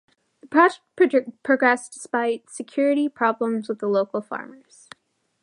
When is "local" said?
3.83-4.19